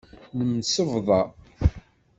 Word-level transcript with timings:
Nemsebḍa. 0.37 1.21